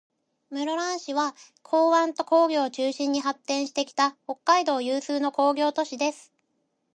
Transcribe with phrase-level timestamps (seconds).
[0.49, 6.33] 室蘭市は、港湾と工業を中心に発展してきた、北海道有数の工業都市です。